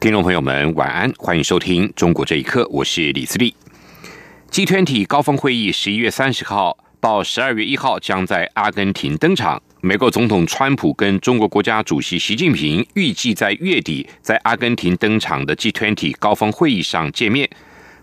[0.00, 3.54] 听众朋友们，晚安，欢迎收听《中国这一刻》，我是李自立。
[4.50, 9.62] G20 高峰会议十一月三十号到十二月一号将在阿根廷登场。
[9.82, 17.50] 美国总统川普跟中国国家主席习近平预计在月底在阿根廷登场的 G20 高峰会议上见面。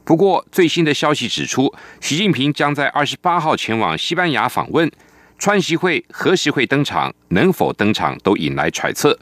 [0.04, 4.91] 不过，最新的消息指出，习近平将在二十八号前往西班牙访问。
[5.40, 9.18] 川习会何时会登场，能否登场，都引来揣测。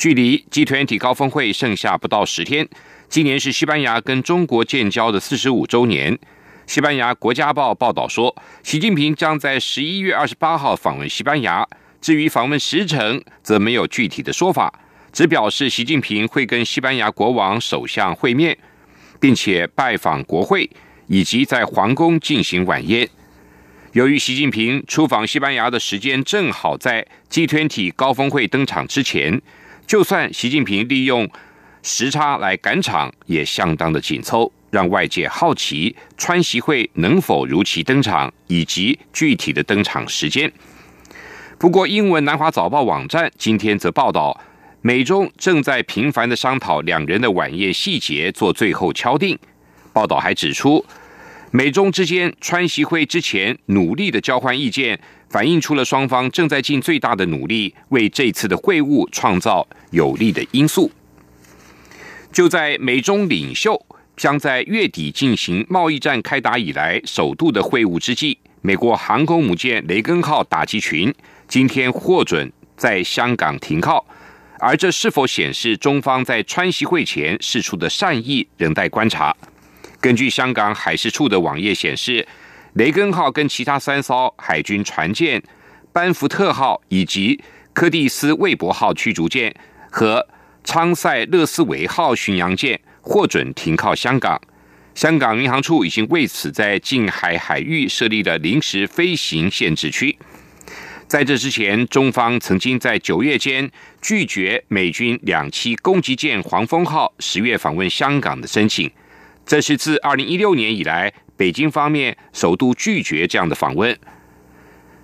[0.00, 2.66] 距离 G20 高峰会剩下不到十天，
[3.10, 6.18] 今年是西班牙跟中国建交的四十五周年。
[6.66, 11.68] 西班牙国家报报道说，习近平将在十一月二十八号访问西班牙。
[12.00, 14.72] 至于访问时程，则没有具体的说法，
[15.12, 18.56] 只表示习近平会跟西班牙国王、首相会面，
[19.20, 20.70] 并且拜访国会，
[21.08, 23.06] 以及在皇宫进行晚宴。
[23.92, 29.42] 由于习近平出访西班牙的时间正好在 G20 高峰会登场之前。
[29.90, 31.28] 就算习近平利用
[31.82, 40.52] 时差来赶场，也相当的紧凑，让外界好奇川习会能否如期登场，以及具体的登场时间。
[41.58, 44.40] 不过，英文《南华早报》网站今天则报道，
[44.80, 49.36] 美中正在频繁的商讨两人的晚宴细节，做最后敲定。
[49.92, 50.86] 报道还指出，
[51.50, 55.00] 美中之间川习会之前努力的交换意见。
[55.30, 60.90] 反映出了双方正在尽最大的努力，为这次的会晤创造有利的因素。
[62.32, 63.80] 就在美中领袖
[64.16, 71.14] 将在月底进行贸易战开打以来首度的会晤之际，美国航空母舰“雷根”号打击群
[71.46, 74.04] 今天获准在香港停靠，
[74.58, 79.36] 而这是否显示中方在川习会前释出的善意，仍待观察。
[80.00, 82.26] 根据香港海事处的网页显示。
[82.74, 85.42] 雷根号跟其他三艘海军船舰
[85.92, 87.40] “班福特号”以及
[87.74, 89.52] “柯蒂斯·魏伯号”驱逐舰
[89.90, 90.24] 和
[90.62, 94.40] “昌塞勒斯维号”巡洋舰获准停靠香港。
[94.94, 100.16] 香港民航处已经为此在近海海域设立了临时飞行限制区。
[101.08, 103.68] 在这之前，中方曾经在九月间
[104.00, 108.88] 拒绝美军两栖攻击舰“黄蜂号”十月访问香港的申请，
[109.44, 111.12] 这是自二零一六年以来。
[111.36, 113.98] 北京方面首度拒绝这样的访问。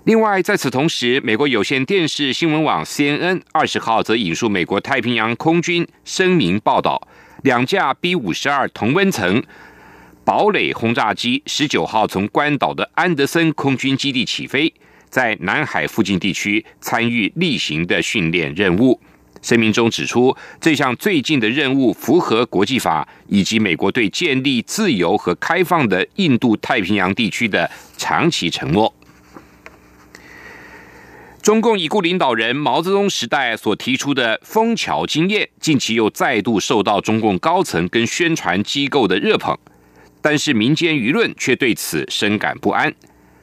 [0.04, 7.08] 另外，在此同时，美国有线电视新闻网 CNN 二十号则引述美国太平洋空军声明报道，
[7.42, 9.42] 两架 B 五十二同温层
[10.26, 14.74] 堡垒轰炸机十九号从关岛的安德森空军基地起飞，
[15.08, 19.00] 在南海附近地区参与例行的训练任务。
[19.46, 28.92] 声明中指出，这项最近的任务符合国际法以及美国对建立自由和开放的印度太平洋地区的长期承诺。
[31.40, 39.56] 中共已故领导人毛泽东时代所提出的枫桥经验，近期又再度受到中共高层跟宣传机构的热捧，
[40.20, 42.92] 但是民间舆论却对此深感不安。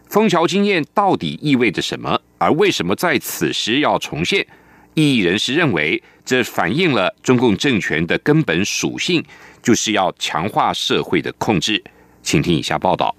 [0.09, 2.19] 枫桥经验到底意味着什么？
[2.39, 4.45] 而为什么在此时要重现？
[4.93, 9.23] 异议人士认为，这反映了中共政权的根本属性，
[9.61, 11.83] 就是要强化社会的控制。
[12.21, 13.15] 请听以下报道。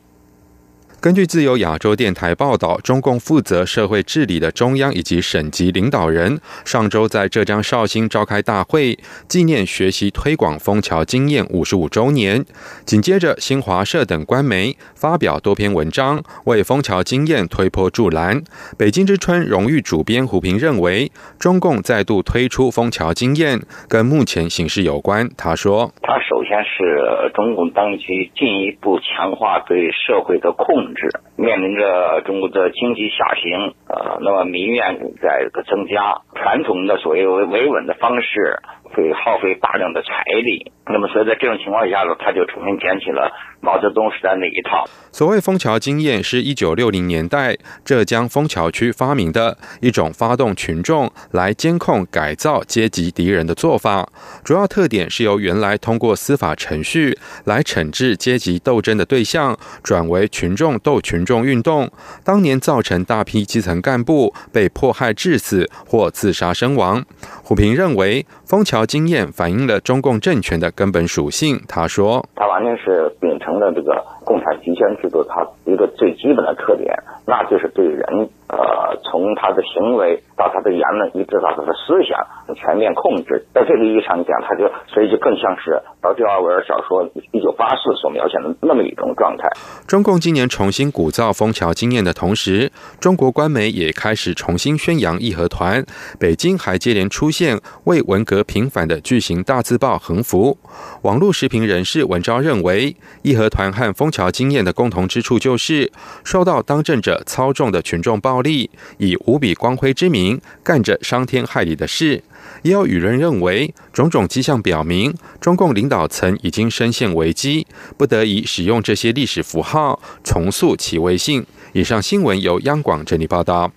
[1.05, 8.99] 根据自由亚洲电台报道，中共负责社会治理的中央以及省级领导人上周在浙江绍兴召开大会，
[9.29, 12.43] 纪念学习推广枫桥经验五十五周年。
[12.87, 18.43] 紧接着，新华社等官媒发表多篇文章，为枫桥经验推波助澜。
[18.79, 23.61] 北京之春荣誉主编胡平认为，中共再度推出枫桥经验，
[23.91, 25.29] 跟目前形势有关。
[25.37, 30.93] 他说：“他首先是中共当局进一步强化对社会的控制。”
[31.37, 43.33] 面临着中国的经济下行，呃，那么民怨在个增加，传统的所谓维维稳的方式会耗费大量的财力，那么所以在这种情况下呢，他就重新捡起了。
[43.65, 44.85] 毛泽东时代那一套。
[45.11, 54.07] 所谓枫桥经验，是一九六零年代浙江枫桥区发明的一种发动群众来监控、改造阶级敌人的做法。
[54.45, 61.91] 主要特点是由原来通过司法程序来惩治阶级斗争的对象，转为群众斗群众运动。
[62.23, 67.03] 当年造成大批基层干部被迫害致死或自杀身亡。
[67.43, 71.63] 虎平认为，枫桥桥经验反映了中共政权的根本属性。
[71.69, 76.95] 他说：“他完全是秉承的这个共产集权制度，它一个最基本的特点，
[77.27, 82.19] 那就是对人，呃，从他的行为到他的言论，一直到他的思想，
[82.57, 83.47] 全面控制。
[83.55, 89.49] 在这个意义上讲，他就所以就更像是劳迪奥维尔小说《一九八四》所描写的那么一种状态。”
[89.87, 95.85] 中共今年重新鼓噪枫桥经验的同时，中国官媒也开始重新宣扬义和团。
[96.19, 100.59] 北京还接连出现为文革平反的巨型大字报横幅。
[101.03, 105.93] 网络时评人士文昭认为，义和团和枫桥经验的共同之处就是
[106.25, 108.69] 受到当政者操纵的群众暴力，
[109.05, 112.23] 以无比光辉之名干着伤天害理的事。
[112.63, 117.67] 也有舆论认为，种种迹象表明，中共领导层已经深陷危机，
[117.97, 121.45] 不得已使用这些历史符号重塑其威信。
[121.73, 123.71] 以上新闻由央广整理报道。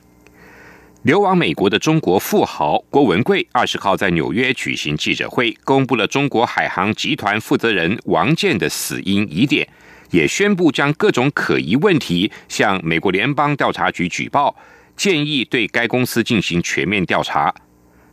[1.03, 9.67] 流亡美国的中国富豪郭文贵二十号在纽约举行记者会，公布了中国海航集团负责人王健的死因疑点，
[10.11, 14.55] 也宣布将各种可疑问题向美国联邦调查局举报，
[14.97, 17.53] 建议对该公司进行全面调查。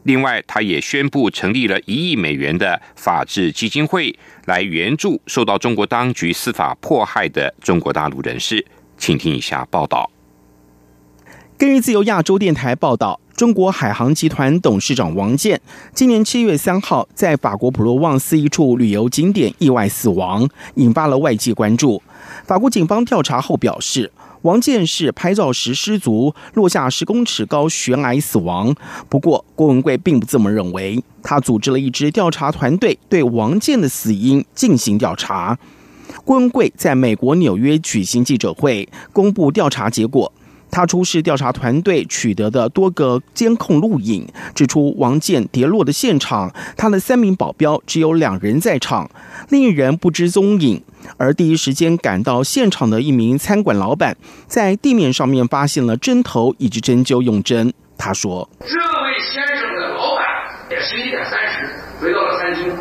[0.05, 4.15] 另外，他也宣布成立了一亿美元的法治基金会，
[4.45, 8.65] 来援助受到中国当局司法迫害的中国大陆人士。
[8.99, 10.11] 请听一下报道。
[11.57, 15.59] 根据自由亚洲电台报道，中国海航集团董事长王健
[15.95, 22.03] 今年七月三号在法国普罗旺斯一处旅游景点意外死亡，引发了外界关注。
[22.45, 24.13] 法国警方调查后表示，
[24.45, 28.75] 王健是拍照时失足落下十公尺高悬崖死亡。
[29.09, 35.59] 不过，郭文贵并不这么认为，他组织了一支调查团队对王健的死因进行调查。
[36.27, 40.31] 郭文贵在美国纽约举行记者会，公布调查结果。
[40.75, 44.27] 他出示调查团队取得的多个监控录影，
[44.57, 49.09] 指出王健跌落的现场，他的三名保镖只有两人在场，
[49.51, 50.83] 另一人不知踪影。
[51.17, 54.17] 而第一时间赶到现场的一名餐馆老板，
[54.49, 57.73] 在地面上面发现了针头以及针灸用针。
[57.97, 60.25] 他说：“这位先生的老板
[60.73, 61.71] 也十一点三十
[62.01, 62.73] 回到了餐厅，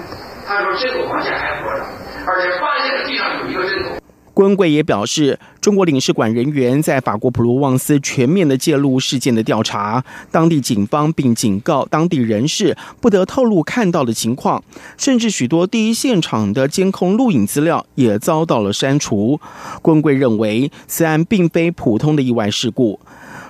[0.48, 1.86] 他说这个王健还活着，
[2.26, 3.96] 而且发现了地上有一个针头。”
[4.34, 14.64] 郭文贵也表示，中国领事馆人员在法国普罗旺斯全面的介入事件的调查，当地警方并警告当地人士不得透露看到的情况，
[14.98, 19.40] 甚至许多第一现场的监控录影资料也遭到了删除。
[19.84, 23.00] 郭文贵认为，此案并非普通的意外事故。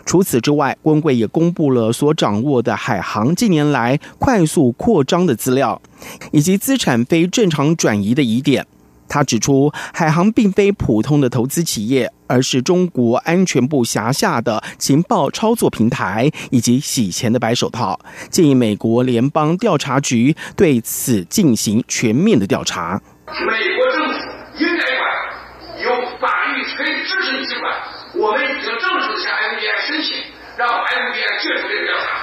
[0.06, 5.82] 除此之外，郭文贵也公布了所掌握的海航近年来快速扩张的资料，
[6.34, 8.68] 以及资产非正常转移的疑点。
[9.08, 18.00] 他指出，海航并非普通的投资企业，而是中国安全部辖下的情报操作平台以及洗钱的白手套。
[18.30, 23.02] 建议美国联邦调查局对此进行全面的调查。
[23.28, 24.20] 美国政府
[24.60, 25.02] 应该管，
[25.84, 25.90] 有
[26.20, 27.72] 法律可以支持你去管。
[28.16, 30.16] 我们已经正式向 FBI 申请，
[30.58, 32.23] 让 FBI 介入这个调查。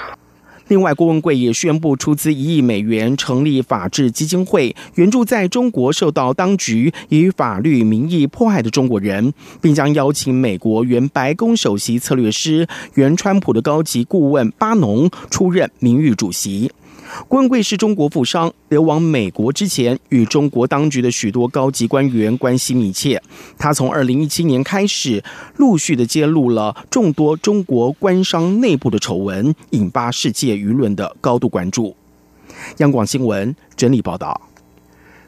[0.71, 16.71] 另外，郭文贵也宣布出资一亿美元成立法治基金会，援助在中国受到当局以法律名义迫害的中国人，并将邀请美国原白宫首席策略师、原川普的高级顾问巴农出任名誉主席。
[17.29, 23.21] 郭文贵是中国富商，流亡美国之前，与中国当局的许多高级官员关系密切。
[23.59, 25.23] 他从二零一七年开始，
[25.57, 31.97] 陆续的揭露了众多中国官商内部的丑闻，引发世界舆论的高度关注。
[32.79, 34.41] 央广新闻整理报道：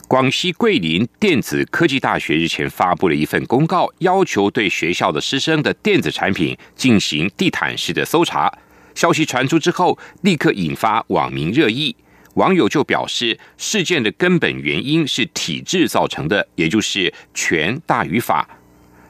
[0.08, 8.52] 广西桂林电子科技大学日前发布了一份公告，要求对学校的师生的电子产品进行地毯式的搜查。
[8.94, 11.94] 消息传出之后，立刻引发网民热议。
[12.34, 18.48] 网友就表示，事件的根本原因是体制造成的，也就是权大于法。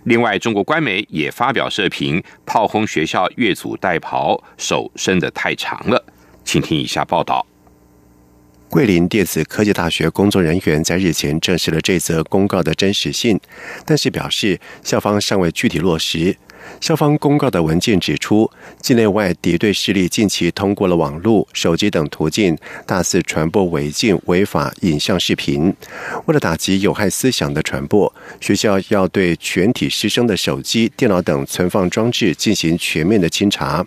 [0.04, 6.04] 另外，中国官媒也发表社评，炮轰学校越俎代庖，手伸得太长了。
[6.44, 7.46] 请听以下报道：
[8.68, 13.38] 桂林电子科技大学工作人员在日前证实了这则公告的真实性，
[13.86, 16.36] 但是表示校方尚未具体落实。
[16.80, 18.50] 校方公告的文件指出，
[18.80, 25.74] 境内外敌对势力近期通过了网络、手机等途径，大肆传播违禁、违法影像视频。
[26.26, 33.84] 为了打击有害思想的传播，学校要对全体师生的手机、电脑等存放装置进行全面的清查。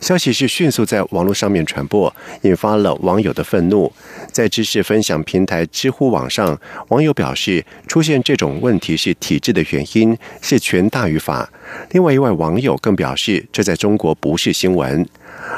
[0.00, 3.92] 消息是迅速在网络上面传播，引发了网友的愤怒。
[4.32, 6.58] 在知识分享平台知乎网上，
[6.88, 11.50] 网友表示，出现这种问题是体制的原因，是权大于法。
[11.90, 15.06] 另外一位网友更表示，这在中国不是新闻。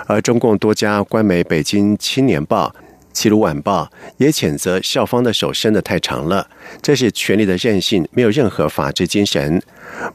[0.07, 2.69] 而中共多家官媒《北京青年报》
[3.13, 6.49] 齐鲁晚报也谴责校方的手伸得太长了，
[6.81, 9.61] 这是权力的任性，没有任何法治精神。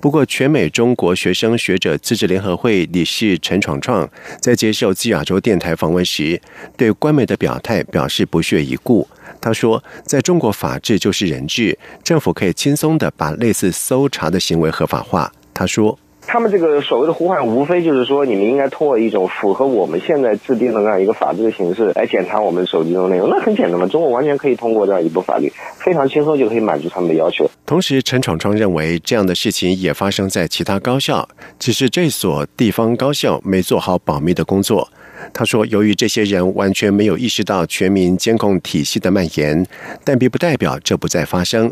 [0.01, 4.09] 不过，全美中国学生学者自治联合会理事陈闯闯
[4.41, 6.41] 在接受自亚洲电台访问时，
[6.75, 9.07] 对官媒的表态表示不屑一顾。
[9.39, 15.99] 他说：“在中国，法治就是人治，政府可以轻松的把类似搜查的行为合法化。”他说。
[16.27, 23.29] 他们这个所谓的呼唤，无非就是说，你们应该通过一种符合我们现在制定的这样一个法制的形式来检查我们手机中的内容。
[23.29, 27.49] 那很简单嘛，中国完全可以通过这样一部法律，非常轻松就可以满足他们的要求。
[27.65, 34.89] 同时，陈闯闯认为，这样的事情也发生在其他高校，只是这所地方高校没做好保密的工作。
[35.33, 39.65] 他说，由于这些人完全没有意识到全民监控体系的蔓延，
[40.03, 41.71] 但并不代表这不再发生。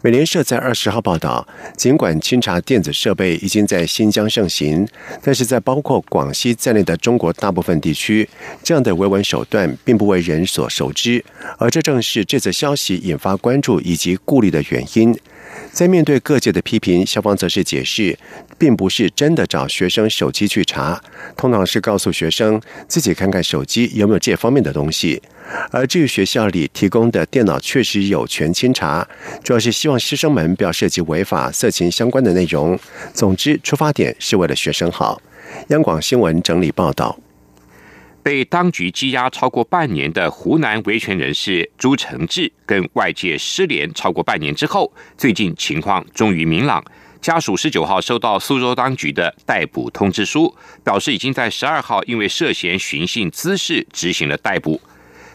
[0.00, 1.44] 美联社在二十号报道，
[1.76, 4.86] 尽管清查电子设备已经在新疆盛行，
[5.20, 8.28] 但是在包括广西在内的中国大部分地区，
[8.62, 11.24] 这样的维稳手段并不为人所熟知，
[11.58, 15.12] 而这正是这则消息引发关注以及顾虑的原因。
[15.72, 18.18] 在面对各界的批评，校方则是解释，
[18.58, 21.00] 并不是真的找学生手机去查，
[21.36, 25.22] 通常是告诉学生自己看看手机有没有这方面的东西。
[25.70, 29.06] 而至于学校里提供的电脑确实有权清查，
[29.42, 32.78] 主要是希望师生们不要涉及违法、色情相关的内容。
[33.14, 35.22] 总之，出发点是为了学生好。
[35.68, 37.18] 央广新闻整理报道。
[38.22, 46.84] 被当局羁押超过半年的湖南维权人士朱承志，跟外界失联超过半年之后，最近情况终于明朗。
[47.20, 54.80] 家属十九号收到苏州当局的逮捕通知书，表示已经在十二号因为涉嫌寻衅滋事执行了逮捕。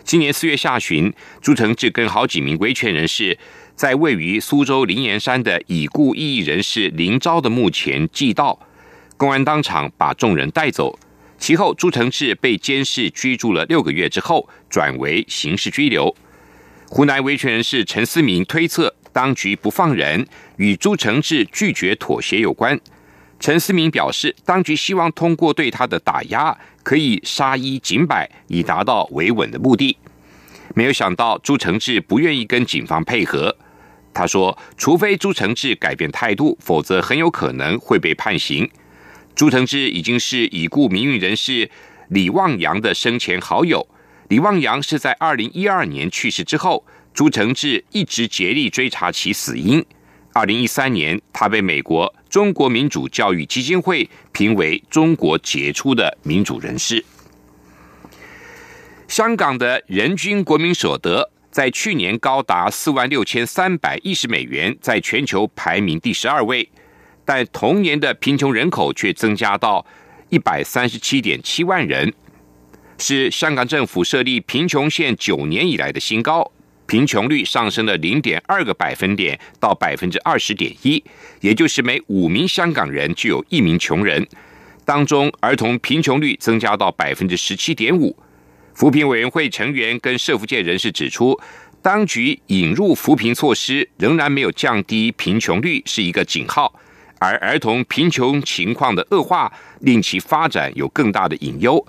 [0.04, 3.38] 今年四月下旬，朱承志跟好几名维权人士
[3.76, 8.58] 在位于苏州灵岩山的已故异议人士林昭的墓前祭悼，
[9.18, 10.98] 公安当场把众人带走。
[11.44, 16.16] 其后，朱承志被监视居住了六个月之后，转为刑事拘留。
[16.88, 22.80] 湖南维权人士陈思明推测，当局不放人与朱承志拒绝妥协有关。
[23.42, 26.58] 陈思明表示，当局希望通过对他的打压。
[26.82, 29.98] 可以杀一儆百，以达到维稳的目的。
[30.74, 33.54] 没有想到朱承志不愿意跟警方配合。
[34.14, 38.70] 他说：“除非朱承志改变态度，否则很有可能会被判刑。”
[39.36, 41.70] 朱承志已经是已故名誉人士
[42.10, 43.88] 李旺阳的生前好友。
[44.30, 49.84] 李旺阳是在二零一二年去世之后，朱承志一直竭力追查其死因。
[50.34, 57.04] 二零一三年，他被美国中国民主教育基金会评为中国杰出的民主人士。
[59.08, 66.68] 香港的人均国民所得在去年高达四万六千三百一十美元，在全球排名第十二位，
[67.26, 69.86] 但同年的贫穷人口却增加到
[70.30, 72.14] 一百三十七点七万人，
[72.98, 76.52] 是香港政府设立贫穷线九年以来的新高。
[76.86, 81.02] 贫穷率上升了零点二个百分点到百分之二十点一，
[81.40, 84.28] 也就是每五名香港人就有一名穷人。
[84.86, 88.16] 当中，儿童贫穷率增加到百分之十七点五。
[88.74, 91.40] 扶贫委员会成员跟社福界人士指出，
[91.82, 96.74] 当局引入扶贫措施仍然没有降低贫穷率，是一个警号。
[97.24, 99.50] 而儿童贫穷情况的恶化，
[99.80, 101.86] 令其发展有更大的隐忧，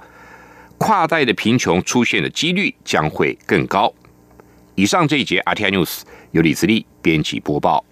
[0.79, 3.93] 跨代的贫穷出现的几率将会更高。
[4.77, 7.85] 以上这一节 RTI News 由李自力编辑播报。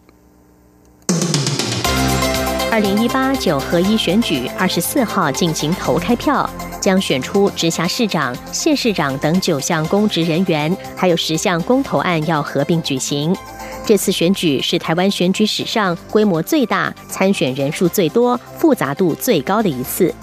[2.71, 6.49] 二零一八九合一选举二十四号进行投开票，
[6.81, 13.37] 将选出直辖市长、县市长等九项公职人员，还有十项公投案要合并举行。
[13.85, 20.15] 这次选举是台湾选举史上规模最大、参选人数最多、复杂度最高的一次。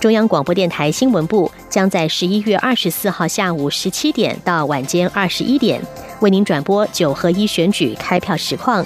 [0.00, 5.82] 中央广播电台新闻部将在十一月二十四号下午十七点到晚间二十一点，
[6.20, 8.84] 为您转播九合一选举开票实况，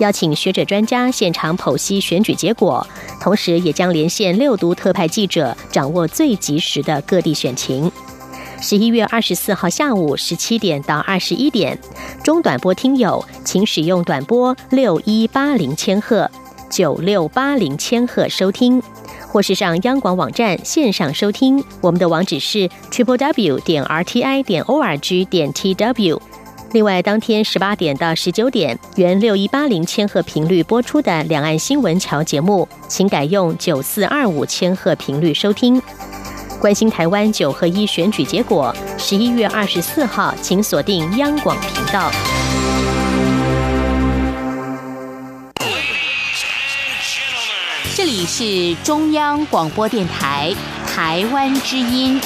[0.00, 2.86] 邀请学者专家现场剖析选举结果，
[3.20, 7.90] 同时也将连线六都特派记者，掌握最及时的各地选情。
[8.60, 11.78] 十一月二十四号下午十七点到二十一点，
[12.22, 16.30] 中短波听友请使用短波六一八零千赫、
[16.70, 18.82] 九六八零千赫收听。
[19.28, 26.20] 或是上央广网站线上收听，我们的网址是 triple w 点 r t i 点 o r g 点 t w。
[26.72, 35.80] 另外，当天十八点到十九点，原六一八零千赫频率播出的两岸新闻桥节目，请改用九四二五千赫频率收听。
[36.58, 42.10] 关心台湾九合一选举结果，十一月二十四号，请锁定央广频道。
[47.94, 50.54] 这里是中央广播电台
[50.86, 52.20] 台湾之音。